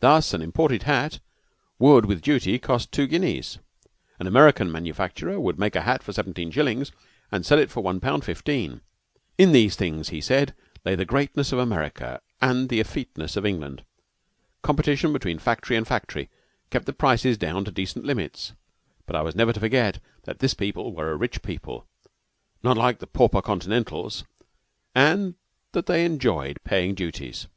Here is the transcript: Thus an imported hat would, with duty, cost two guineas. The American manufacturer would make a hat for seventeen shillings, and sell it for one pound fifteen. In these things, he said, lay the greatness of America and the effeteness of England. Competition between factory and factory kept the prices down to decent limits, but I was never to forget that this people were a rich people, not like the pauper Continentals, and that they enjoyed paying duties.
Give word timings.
Thus 0.00 0.32
an 0.32 0.40
imported 0.40 0.84
hat 0.84 1.20
would, 1.78 2.06
with 2.06 2.22
duty, 2.22 2.58
cost 2.58 2.90
two 2.90 3.06
guineas. 3.06 3.58
The 4.18 4.28
American 4.28 4.72
manufacturer 4.72 5.38
would 5.38 5.58
make 5.58 5.76
a 5.76 5.82
hat 5.82 6.02
for 6.02 6.14
seventeen 6.14 6.50
shillings, 6.50 6.90
and 7.30 7.44
sell 7.44 7.58
it 7.58 7.70
for 7.70 7.82
one 7.82 8.00
pound 8.00 8.24
fifteen. 8.24 8.80
In 9.36 9.52
these 9.52 9.76
things, 9.76 10.08
he 10.08 10.22
said, 10.22 10.54
lay 10.86 10.94
the 10.94 11.04
greatness 11.04 11.52
of 11.52 11.58
America 11.58 12.22
and 12.40 12.70
the 12.70 12.80
effeteness 12.80 13.36
of 13.36 13.44
England. 13.44 13.84
Competition 14.62 15.12
between 15.12 15.38
factory 15.38 15.76
and 15.76 15.86
factory 15.86 16.30
kept 16.70 16.86
the 16.86 16.94
prices 16.94 17.36
down 17.36 17.62
to 17.66 17.70
decent 17.70 18.06
limits, 18.06 18.54
but 19.04 19.14
I 19.14 19.20
was 19.20 19.36
never 19.36 19.52
to 19.52 19.60
forget 19.60 19.98
that 20.22 20.38
this 20.38 20.54
people 20.54 20.94
were 20.94 21.10
a 21.10 21.14
rich 21.16 21.42
people, 21.42 21.86
not 22.62 22.78
like 22.78 23.00
the 23.00 23.06
pauper 23.06 23.42
Continentals, 23.42 24.24
and 24.94 25.34
that 25.72 25.84
they 25.84 26.06
enjoyed 26.06 26.56
paying 26.64 26.94
duties. 26.94 27.48